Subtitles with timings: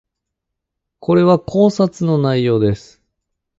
[0.99, 3.03] これは考察の内容です